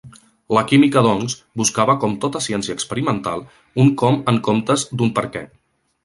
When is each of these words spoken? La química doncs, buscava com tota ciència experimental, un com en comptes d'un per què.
La 0.57 0.61
química 0.69 1.01
doncs, 1.07 1.33
buscava 1.61 1.95
com 2.03 2.15
tota 2.23 2.41
ciència 2.45 2.75
experimental, 2.77 3.43
un 3.83 3.91
com 4.03 4.17
en 4.33 4.41
comptes 4.49 4.87
d'un 5.03 5.13
per 5.21 5.25
què. 5.37 5.43